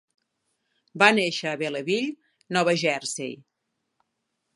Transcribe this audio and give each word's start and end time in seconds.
Va 1.01 1.09
néixer 1.17 1.51
a 1.51 1.59
Belleville, 1.61 2.13
Nova 2.57 2.73
Jersey. 2.85 3.37